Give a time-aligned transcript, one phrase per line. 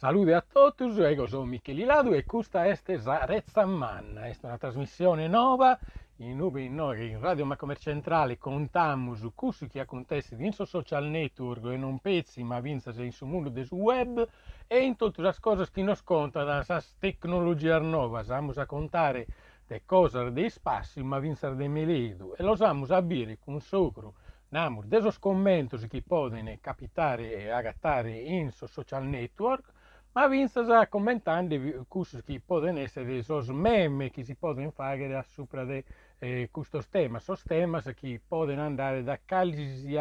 [0.00, 5.28] Salute a tutti, io sono Michele Ladu e questa è Zarezza Manna, è una trasmissione
[5.28, 5.78] nuova
[6.16, 11.76] in noi in Radio Maccomer Centrale contiamo su cosa che acontece in social network e
[11.76, 14.26] non pezzi ma vince in sul mondo del web
[14.66, 16.64] e in tutte le cose che nos conta da
[16.98, 19.26] tecnologia nuova, siamo a contare
[19.66, 24.14] le cose dei spassi ma vince dei meledo e lo siamo a dire con socro
[24.48, 29.72] Namur, desos commentos che possono capitare e agattare in social network
[30.12, 35.82] ma vinza commentando cose che possono essere dei meme che si possono fare sopra di
[36.18, 39.94] eh, questo tema, sono temi che possono andare da qualsiasi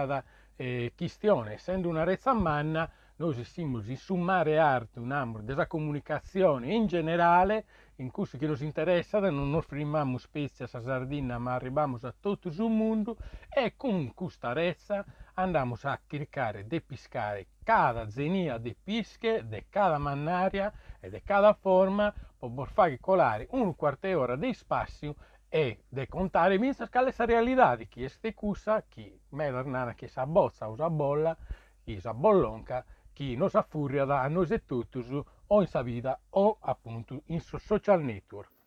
[0.55, 6.73] eh, questione, essendo una rezza manna, noi siamo in summare arte un amore della comunicazione
[6.73, 7.65] in generale,
[7.98, 12.48] in cui che ci interessa, non nos fermiamo spezia a sardina, ma arriviamo a tutto
[12.48, 13.17] il mondo
[13.49, 15.05] e con questa rezza
[15.41, 21.53] andiamo a cercare di pescare cada zenia di pesche, di cada mannaria e di cada
[21.53, 25.15] forma per far colare un quarto d'ora di spazio
[25.48, 30.26] e di contare minsa scale sa realtà di chi è cusa, chi me che sa
[30.26, 31.35] bozza usa bolla,
[31.84, 36.20] chi sa bollonca, chi non sa furia da noi e tutti o in sa vita
[36.32, 38.59] o appunto in social network.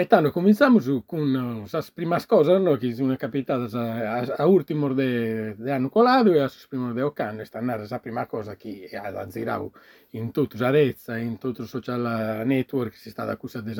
[0.00, 4.94] E tanto cominciamo con le prime cose no, che sono capitate a, a, a ultimo
[4.94, 7.42] de, de anno colato e a primo de occanno.
[7.42, 9.72] Sta andando la prima cosa che ha girato
[10.10, 13.72] in tutta Zarezza, in tutto il social network, si sta accusando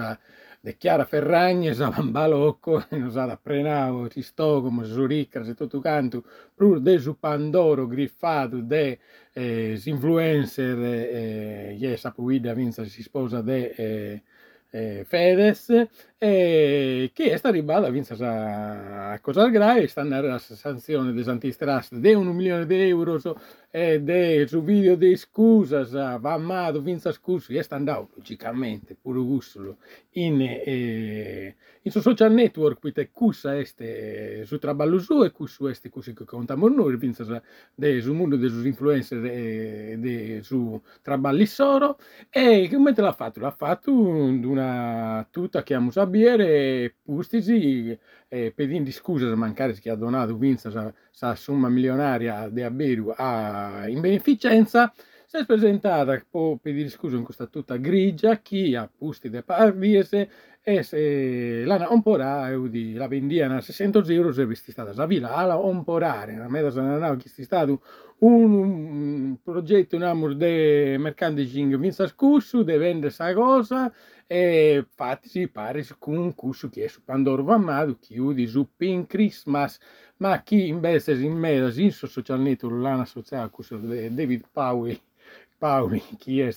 [0.60, 6.80] di Chiara Ferragni, sa Balocco, non sa da Prenavo, Cistogomo, Zuricca, e tutto canto, pur
[6.80, 8.98] de su Pandoro griffato de
[9.32, 13.70] eh, influencer, eh, yes, Apuida Vinza si sposa de...
[13.70, 14.22] Eh,
[14.70, 15.86] eh, Fedez
[16.20, 21.94] e che è stata ribada vinse a cosa grave sta andando la sanzione des antitrust
[21.94, 23.20] di un milione di euro
[23.70, 25.84] e de, su video di scusa
[26.18, 29.76] va amato vinse scusa e sta andando logicamente pure gusto
[30.12, 35.88] in, eh, in su social network quite cussa este su traballo su e cusso este
[35.88, 37.42] così che contiamo noi vinse
[37.74, 41.96] de, su mondo dei influencer e de, su traballi soro
[42.30, 43.40] e come l'ha fatto?
[43.40, 43.92] L'ha fatto
[44.58, 47.96] una tutta che amo sapere pustisi
[48.28, 53.84] eh, pedendo scusa se mancare che ha donato vinza sa somma milionaria di Aberu a,
[53.88, 54.92] in beneficenza
[55.26, 60.30] si è presentata può pedire scusa in questa tutta grigia chi ha pusti de parviese
[60.62, 62.16] e se l'hanno un po'
[62.68, 66.36] di la vendiana a 600 euro se è stata la villa alla un po' rare
[66.36, 67.82] la meta sono che è stato
[68.18, 73.92] un, un progetto in amor de merchandising vinza scusso de vendere questa cosa
[74.30, 79.08] e infatti si pare con un curso che è su Pandoro Vamado chiudi su Pink
[79.08, 79.78] Christmas.
[80.18, 85.00] Ma chi invece in mezzo in social network l'hanno associato con David Powell
[85.58, 86.50] Paoli, chi è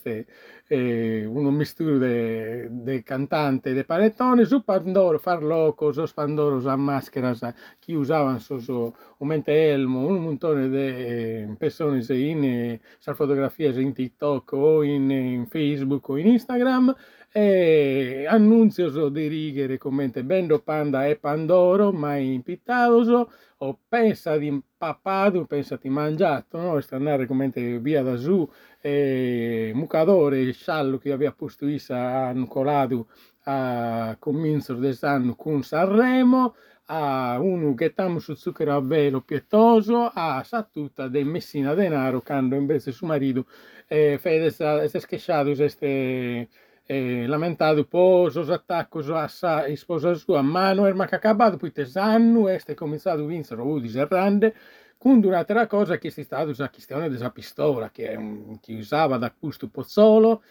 [0.68, 7.54] eh, uno misturo de, de cantante de panettone, su Pandoro farloco, Pandoro sa maschera, sa,
[7.80, 12.82] chi usava so, so, un elmo, un montone di eh, persone in eh,
[13.14, 16.96] fotografie in TikTok o in, in, Facebook o in Instagram
[17.34, 25.46] e annunzio di righe commenti bendo panda e pandoro mai impittato o pensa di pappato
[25.46, 26.82] pensa di mangiato no?
[26.82, 28.46] sta andare commenti via da su
[28.82, 33.08] e mucadore il sciallo che aveva posto a Nicolato
[33.44, 36.54] a comienzo dell'anno con Sanremo
[36.88, 42.22] a uno che stiamo su zucchero a velo pietoso a sa tutta del Messina Denaro
[42.22, 43.46] quando invece suo marito
[43.88, 46.50] eh, Fede si è schiacciato queste
[46.92, 51.86] eh, lamentato poi su attacco a sa sposa sua ma non era acabato poi te
[51.86, 54.54] sanno e è cominciato a vincere Udi Serrande
[54.98, 59.70] con un'altra cosa che è stata la questione della pistola che, che usava da questo
[59.70, 60.44] Pozzolo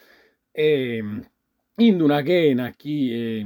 [0.51, 1.05] e
[1.77, 3.45] in una ghena che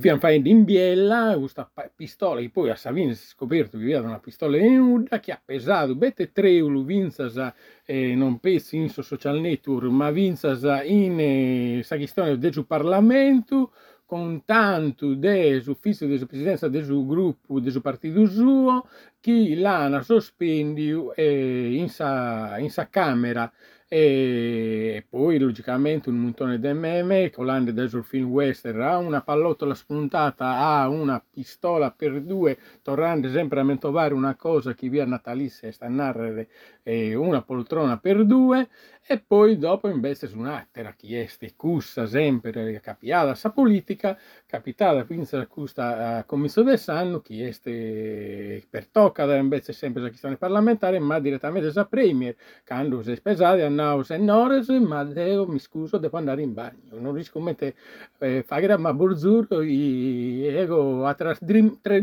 [0.00, 4.56] in biella questa pistola che poi a Savini si è scoperto che aveva una pistola
[4.56, 7.54] in nuda che ha pesato bette tre euro vinzasa
[7.84, 13.72] eh, non pensi in social network ma vinzasa in eh, questione del Parlamento
[14.06, 18.86] con tanto dell'ufficio della presidenza del suo gruppo, del suo partito suo,
[19.18, 23.50] che l'ha sospeso eh, in, sa, in sa camera
[23.94, 30.56] e poi logicamente un montone di meme colando da film western a una pallottola spuntata
[30.56, 35.84] a una pistola per due tornando sempre a mentovare una cosa che via natalizia sta
[35.84, 36.48] a narrare
[36.84, 38.66] eh, una poltrona per due
[39.04, 44.16] e poi dopo invece su un'altra chiesta cussa sempre capiata sa politica
[44.46, 51.18] capitata quindi questa commissione del sanno chieste per tocca invece sempre la questione parlamentare ma
[51.18, 52.34] direttamente sa premier
[52.64, 57.00] quando si è spesata tornavo se ores, ma devo, mi scuso, devo andare in bagno.
[57.00, 57.74] Non riesco a mettere,
[58.18, 61.36] eh, fare ma borzuro, e ego a tre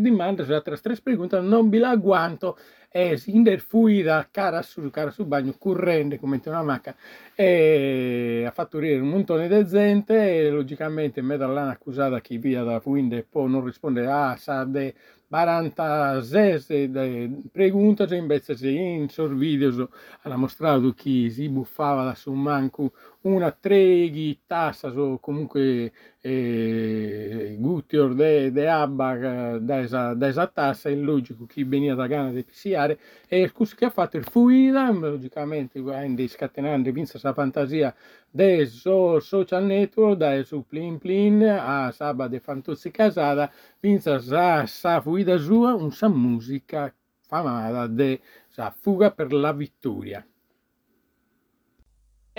[0.02, 2.58] domande, a tre preguntas, non vi la aguanto
[2.91, 6.95] e sin der fuida cara su, cara sul bagno, correndo come una macca,
[7.36, 12.63] e ha fatto ridere un montone di gente e logicamente me dall'ana accusata chi via
[12.63, 14.94] da fuinde può non rispondere a ah, sa de
[15.30, 19.89] 46 preguntas invece se in sorvideo
[20.21, 28.16] hanno mostrato chi si buffava da su manco una treghi tassa o comunque eh, gutior
[28.16, 29.80] de, de abba eh, da
[30.27, 34.16] esa, tassa è logico chi veniva da gana di pisiare e il che ha fatto?
[34.16, 37.94] Il fuida logicamente quindi scatenando vinse sa fantasia
[38.31, 43.51] de so social network da su plin plin a saba de fantozzi casada
[43.81, 46.94] vinse sa, sa fuida sua un sa musica
[47.27, 50.25] famata de sa fuga per la vittoria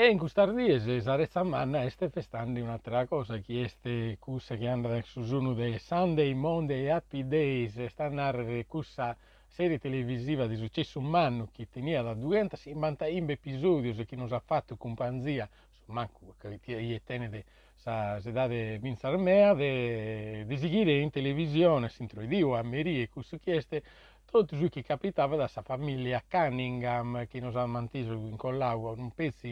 [0.02, 5.20] e in custardiese sarezza manna este festando un'altra cosa, che este cussa che anda su
[5.20, 9.14] uno dei Sunday, Monday, Happy Days, sta a questa
[9.46, 14.74] serie televisiva di successo umano che tenia da 250 episodi e che non ha fatto
[14.76, 15.46] compagnia,
[15.86, 17.44] manco che tiene
[17.76, 23.36] sa sedade Vince Armea, de, de seguire in televisione, si introduiva a Meri e questo
[23.36, 23.82] chieste,
[24.30, 29.10] tutto ciò che capitava da sa famiglia Cunningham che non ha mantenuto in collauo un
[29.10, 29.48] pezzo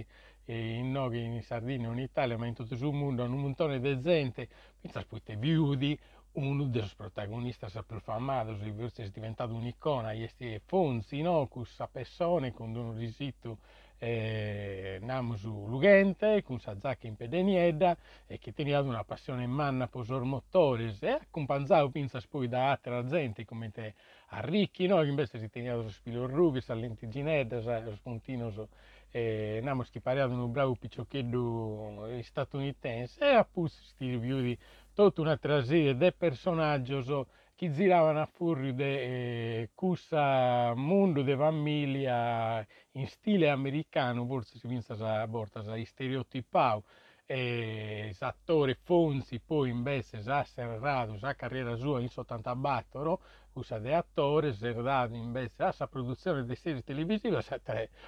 [0.52, 4.48] in Noghi, in Sardegna, in Italia, ma in tutto il mondo, un montone di gente,
[4.80, 5.98] pensa poi viudi,
[6.32, 11.46] uno dei protagonisti più famosi, è diventato un'icona, è Fonzi, no?
[11.46, 13.58] questa persona con un risito
[13.98, 17.96] eh, namo su Lugente, con sa zacca in pedenieda
[18.26, 23.04] e che tenia una passione manna per i motori e accompagnava pensa poi da altra
[23.04, 23.94] gente come te
[24.28, 25.02] a Ricchi, no?
[25.02, 28.68] invece si tenia su spilo Rubis, a Lentigineda, a Spontino,
[29.10, 34.58] che parlava un bravo piccioccheddo statunitense e questi review di
[34.92, 43.06] tutta una tragedia del personaggio che giravano a fuori de cussa mondo de famiglia in
[43.08, 46.82] stile americano, forse si pensa a borta a stereotipau,
[47.30, 53.20] e l'attore Fonzi poi invece ha serrato la carriera sua in 74
[53.52, 57.44] usa de attore serrato invece la produzione di serie televisive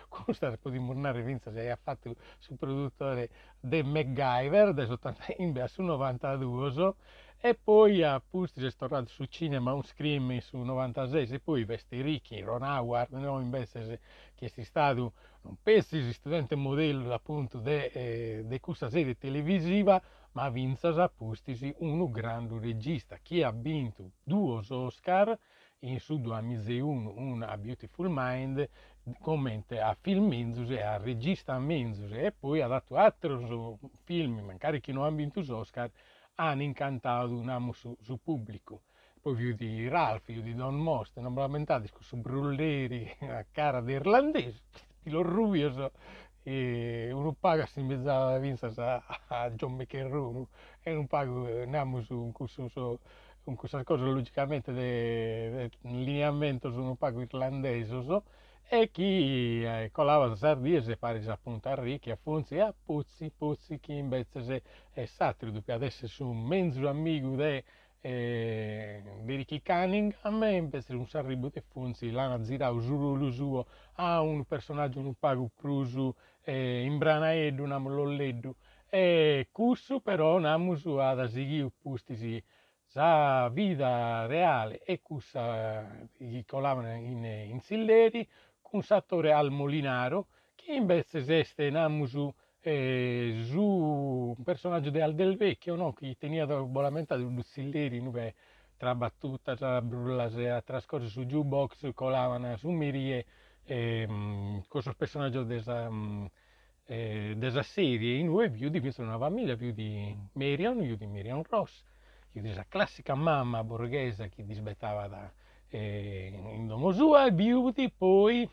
[0.09, 3.29] questa può dimostrare Vince se ha fatto su produttore
[3.61, 6.95] di MacGyver del 80 su 92
[7.43, 12.01] e poi a Pusti è tornato su cinema un scream su 96 e poi Vesti
[12.01, 14.01] Ricchi, Ron Howard no, invece
[14.35, 20.01] che è stato un pezzo studente modello appunto di eh, questa serie televisiva
[20.33, 25.37] ma vinse a Pustisi un grande regista che ha vinto due Oscar
[25.81, 28.69] in su 2001 un A Beautiful Mind
[29.19, 33.37] commenta a film Menzus e a regista Menzus e poi ha dato altri
[34.05, 35.91] film magari che non hanno vinto Oscar
[36.37, 38.83] hanno incantato un amo su, su pubblico.
[39.21, 43.99] Poi più di Ralph, più di Don Most, non lamentate su brulleri a cara di
[45.03, 45.93] irlandese, lo rubioso,
[46.43, 48.73] e uno paga si mezzava vinza
[49.29, 50.47] a John McEnroe
[50.83, 52.99] e non pago andiamo su un corso su,
[53.45, 58.25] con questa cosa logicamente del lineamento su un pago irlandese so,
[58.69, 63.97] e chi eh, colava sardise pare appunto a ricchi a funzi a puzzi puzzi chi
[63.97, 65.05] invece è
[65.51, 67.65] dopo adesso su un mezzo amico de
[68.01, 75.01] eh, di Ricky Cunningham invece un sarribo di funzi giuro lo suo a un personaggio
[75.01, 78.55] un pago prusu eh, in branaedo un amolleddu
[78.89, 82.43] e cusso però namusu ad asighi pustisi
[82.85, 88.27] sa vita reale e cussa eh, colavano in, in silleri
[88.73, 95.75] un settore al Molinaro che invece esiste namusu eh, su un personaggio di Del Vecchio
[95.77, 95.93] no?
[95.93, 98.35] che tenia volamenta di un silleri dove
[98.77, 103.27] tra battuta, tra brullase, a trascorso su jukebox, colavano su mirie
[103.65, 105.91] eh, questo personaggio della,
[106.87, 111.43] eh, della serie in due più di una famiglia più di Marion, più di Marion
[111.49, 111.85] Ross,
[112.31, 115.33] più di classica mamma borghese che disbettava da
[115.69, 118.49] eh, in domo sua e beauty poi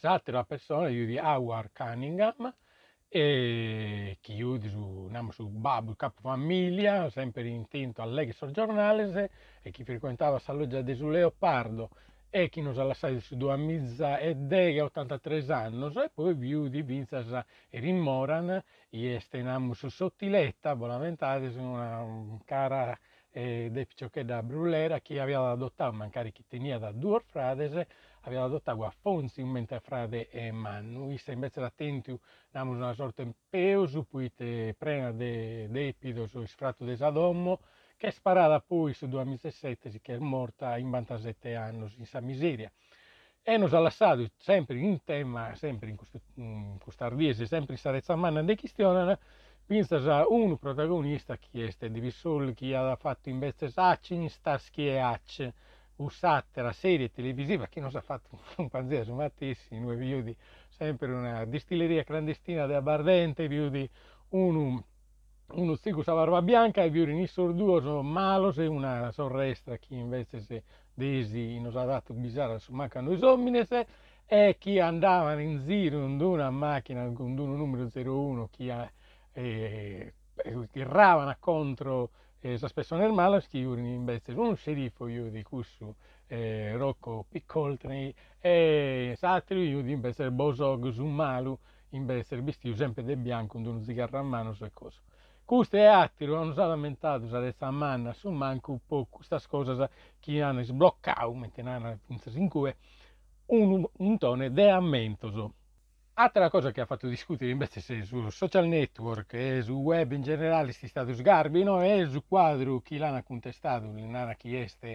[0.00, 2.54] l'altra persona di Howard Cunningham
[3.08, 4.60] e che io
[5.30, 9.30] su, Babu capofamiglia, sempre intento al legge giornale
[9.62, 11.90] e chi frequentava la loggia di Leopardo
[12.30, 16.68] e chi non ha lasciato su due mizza e dega 83 anni e poi più
[16.68, 17.30] di Vinzas
[17.70, 22.98] e Rimmoran e stenamo su sottiletta, volamente su una cara
[23.38, 27.86] eh, de che da Brulera che aveva adottato, magari chi tenia da due frades
[28.22, 32.18] aveva adottato a Fonzi mentre frade e Mannu, issa invece attenti
[32.50, 37.60] namus una sorta di peus, poi te prena de, de epidos o sfratto de Sadommo,
[37.96, 42.70] che è sparata poi su 2007 che è morta in 97 anni in sa miseria.
[43.40, 47.78] E nos ha lasciato sempre in tema, sempre in questo, in questo ardiese, sempre in
[47.78, 48.56] Sarezza Manna de
[49.68, 55.46] Cristiana, pensa un protagonista è di Visol, che ha fatto invece Sacin, Starsky e Hatch,
[55.96, 60.34] usate la serie televisiva che non ha fatto un panzero mattissimo, noi vedi
[60.70, 63.88] sempre una distilleria clandestina da Bardente, vedi
[64.30, 64.82] un
[65.50, 69.94] uno sticus a barba bianca e viuri nisor due sono malos e una sorrestra che
[69.94, 73.70] invece se desi non ha dato bisarra su mancano i homines
[74.26, 78.90] e chi andava in giro con una macchina con un numero 01 chi ha
[79.38, 80.14] eh,
[80.72, 85.94] tirravano contro eh, la persone male che invece un sceriffo io di questo
[86.26, 91.56] eh, Rocco Piccoltri e altri io di invece Bosog su malu
[91.90, 95.00] invece vestito sempre di bianco un zigarro a mano e cose
[95.44, 100.62] queste attiro hanno già lamentato questa manna su manco un po' questa cosa che hanno
[100.62, 101.98] sbloccato mentre hanno
[102.34, 102.74] in cui
[103.46, 105.54] un, un tono di ammentoso
[106.20, 110.22] Altra cosa che ha fatto discutere invece se su social network e su web in
[110.22, 114.88] generale si stato sgarbino è su quadro chi l'hanno contestato, l'hanno chiesto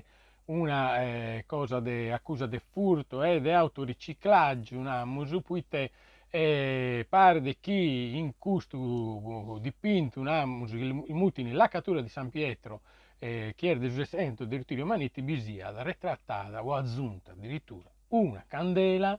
[0.48, 5.92] una eh, cosa di accusa di furto e di autoriciclaggio, una musupuite
[6.30, 12.82] eh, pare di chi in questo dipinto una mutini la cattura di San Pietro
[13.20, 19.18] eh, che era del 600 di Ritiro Manetti bisia ritrattata o aggiunta addirittura una candela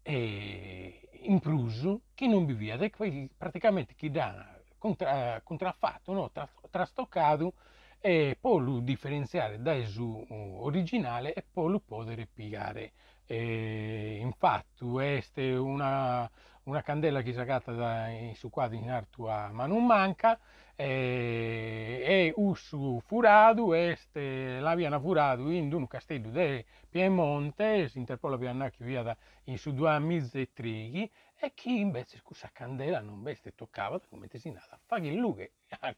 [0.00, 2.78] eh, in plus che non vivia,
[3.36, 6.30] praticamente chi dà contra, contraffatto, no?
[6.30, 7.54] Tra, trastoccato
[8.00, 10.24] e poi lo differenziare dal suo
[10.64, 12.92] originale e poi lo poter piegare.
[13.26, 16.30] E infatti questa è una,
[16.66, 20.38] una candela che sacata da, su quadri in arto a mano manca
[20.74, 28.74] e, e usu furado este l'abbiano furato in un castello del Piemonte si interpola andare
[28.78, 34.00] via da, in su due mezze trighi e chi invece questa candela non veste toccava
[34.08, 35.48] come si nada fa che lui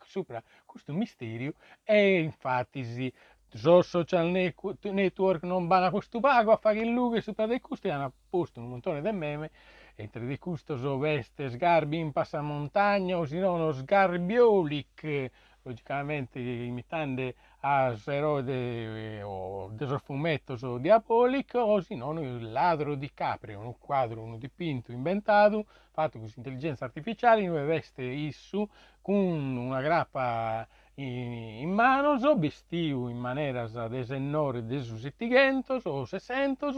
[0.04, 3.12] sopra questo misterio e infatti si
[3.50, 8.12] So social network non vanno questo pago a fare il luce sopra di questo hanno
[8.28, 9.50] posto un montone di meme
[10.00, 15.30] entre di questo so veste sgarbi in passamontagna o se no uno sgarbiolic
[15.62, 23.74] logicamente imitando a erode o desofumetto so diabolico o no il ladro di capri un
[23.76, 28.68] quadro un dipinto inventato fatto con intelligenza artificiale in veste issu
[29.02, 30.66] con una grappa
[31.00, 36.76] in mano, vestiu in maniera desennore desusittigentos o sesentos,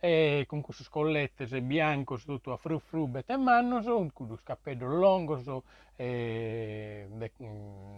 [0.00, 5.64] e con queste scollette bianco tutto a fru fru betemannos, con lo scappello longo
[5.96, 7.08] e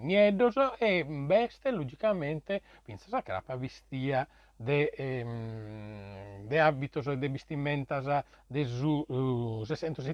[0.01, 4.27] niedos e veste logicamente pensa sa crapa vestia
[4.57, 8.05] de, eh, de hábitos e de vestimentas
[8.49, 10.05] de su uh, 600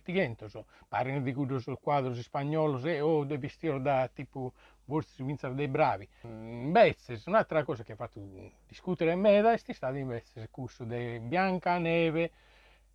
[0.88, 4.52] pare di cudos quadros spagnolos e o de vestir da tipo
[4.86, 6.08] borsi Windsor dei bravi.
[6.22, 8.20] Invece, un'altra cosa che ha fatto
[8.66, 12.30] discutere me è stato invece il corso di Biancaneve,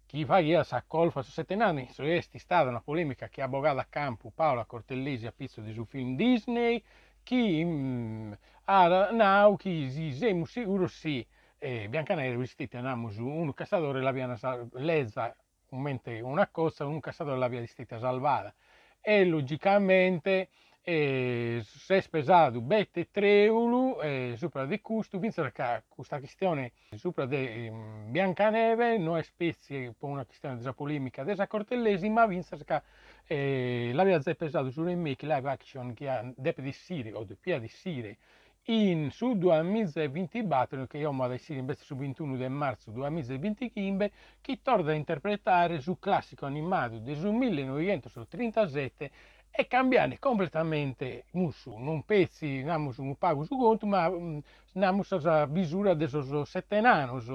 [0.07, 3.79] chi fa che sa colfa su sette anni, è stata una polemica che ha abogato
[3.79, 6.83] a campo Paola Cortellesi a pizzo di suo film Disney,
[7.23, 8.31] chi mm,
[8.65, 11.25] ha now, chi si siamo sicuro sì,
[11.57, 14.37] e Biancaneve vestita andiamo su un cassatore l'aveva
[14.73, 15.35] lesa
[15.69, 18.53] una cosa, un cassatore l'aveva vestita salvata.
[18.99, 20.49] E logicamente
[20.83, 27.27] e se è spesato bette treulu e sopra di questo penso che questa questione sopra
[27.27, 32.81] di um, Biancaneve non è spezie per una questione della polemica della cortellesima penso che
[33.27, 37.59] eh, l'aveva già pesato su remake live action che ha Depe di Sire o Deppia
[37.59, 38.17] di Sire
[38.65, 44.59] in su 2020 battle che io ad essere invece su 21 di marzo 2025 che
[44.61, 49.11] torna a interpretare su classico animato del 1937
[49.51, 54.39] e cambiare completamente musu, non pezzi, namus un pago su conto, ma mm,
[54.73, 57.29] namus a misura de so sette nanos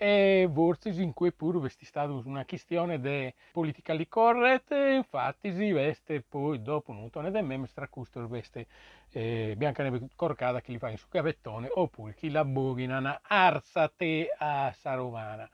[0.00, 6.22] e forse in cui pure è stata una questione di politically correct, infatti si veste
[6.22, 8.68] poi dopo un montone di meme stracusto veste
[9.10, 13.88] eh, bianca neve corcata che li fa in su cavettone oppure chi la bughina arsa
[13.88, 15.50] te a Saromana.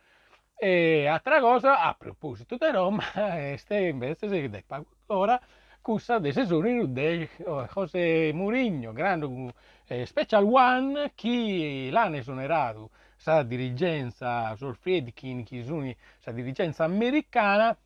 [0.56, 3.02] E altra cosa, a proposito di Roma,
[3.50, 4.64] este invece si deve
[5.06, 5.40] ora
[5.84, 7.28] cussa de sezoni de
[7.74, 9.52] José Mourinho, grande
[9.86, 12.88] eh, Special One, chi l'ha esonerato
[13.18, 17.76] sa dirigenza sul Friedkin, chi sono sa dirigenza americana,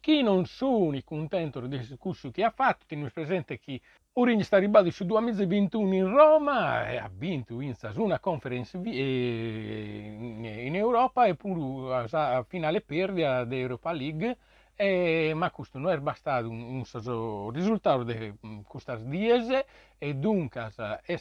[0.00, 3.80] chi non sono contento del discorso che ha fatto, tenete presente che
[4.14, 11.26] Urin sta ribadendo su 2021 in Roma e ha vinto in una conference in Europa
[11.26, 14.36] e pure a finale perdita dell'Europa League
[14.80, 18.32] e, ma questo non è bastato un, un risultato di
[18.66, 19.66] questa diese
[19.98, 20.72] e dunque
[21.04, 21.16] è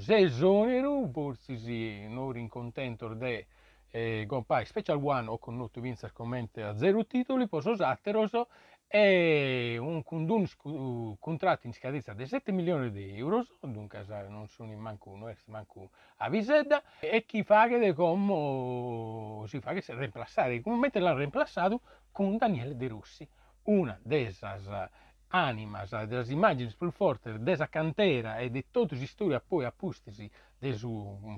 [0.00, 3.46] se esonero, forse non rincontento di
[3.92, 8.48] eh, Gompai Special One o con Notto Vincer commenta a zero titoli, poi Sosatteroso
[8.92, 14.80] è un, un contratto in scadenza di 7 milioni di euro, dunque non sono in
[14.80, 19.92] manco uno, è manco a Visedda, e chi fa che come si fa che si
[19.92, 23.28] reemplassare, come l'ha reemplazato con Daniele De Russi,
[23.64, 24.90] una delle
[25.28, 30.28] animas, delle immagini più forti della cantera e di tutte le storie poi appustesi
[30.58, 30.76] del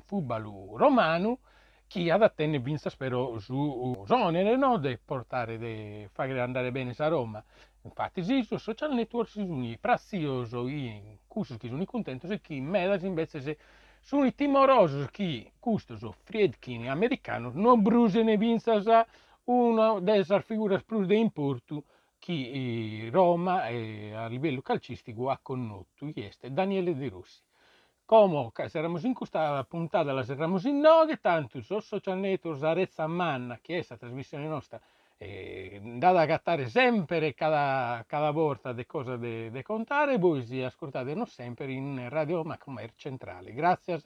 [0.07, 1.41] football romano,
[1.93, 4.79] chi ha da tenne vinta spero su onere no?
[4.79, 7.45] di portare, di fare andare bene a Roma.
[7.83, 13.43] Infatti su social network sono prezioso in curso che sono contento e chi medas invece
[13.43, 13.59] se
[14.01, 19.07] sono i timorosi che questo Friedkin americano non brusene vinta
[19.45, 21.85] una delle figure più di importo
[22.19, 26.11] che Roma eh, a livello calcistico ha connotto,
[26.49, 27.43] Daniele De Rossi.
[28.05, 33.59] Como saremo in questa puntata la saremo in nove, tanto su social network Arezza Manna,
[33.61, 34.81] che è questa trasmissione nostra,
[35.17, 41.73] eh, da accattare sempre cada, cada volta le cose da contare, voi si ascoltate sempre
[41.73, 43.53] in Radio Macromer Centrale.
[43.53, 44.01] Grazie.